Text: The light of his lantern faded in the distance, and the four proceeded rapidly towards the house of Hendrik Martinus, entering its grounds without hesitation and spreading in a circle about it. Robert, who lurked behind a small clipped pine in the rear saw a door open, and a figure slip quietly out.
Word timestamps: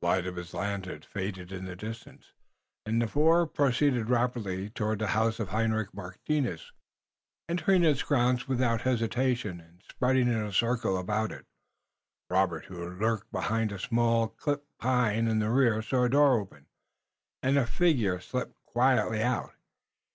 The 0.00 0.06
light 0.08 0.26
of 0.26 0.36
his 0.36 0.54
lantern 0.54 1.02
faded 1.02 1.52
in 1.52 1.66
the 1.66 1.76
distance, 1.76 2.32
and 2.86 3.02
the 3.02 3.06
four 3.06 3.46
proceeded 3.46 4.08
rapidly 4.08 4.70
towards 4.70 5.00
the 5.00 5.08
house 5.08 5.38
of 5.38 5.50
Hendrik 5.50 5.92
Martinus, 5.92 6.72
entering 7.50 7.84
its 7.84 8.02
grounds 8.02 8.48
without 8.48 8.80
hesitation 8.80 9.60
and 9.60 9.82
spreading 9.86 10.26
in 10.28 10.36
a 10.42 10.54
circle 10.54 10.96
about 10.96 11.32
it. 11.32 11.44
Robert, 12.30 12.64
who 12.64 12.88
lurked 12.94 13.30
behind 13.30 13.72
a 13.72 13.78
small 13.78 14.28
clipped 14.28 14.68
pine 14.78 15.28
in 15.28 15.38
the 15.38 15.50
rear 15.50 15.82
saw 15.82 16.04
a 16.04 16.08
door 16.08 16.40
open, 16.40 16.64
and 17.42 17.58
a 17.58 17.66
figure 17.66 18.20
slip 18.20 18.54
quietly 18.64 19.20
out. 19.22 19.52